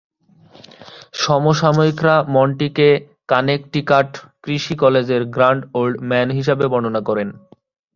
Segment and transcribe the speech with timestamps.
[1.21, 2.89] সমসাময়িকরা "মন্টি"কে
[3.29, 4.09] Connecticut
[4.43, 7.29] কৃষি কলেজের "grand old man" হিসেবে বর্ণনা করেন।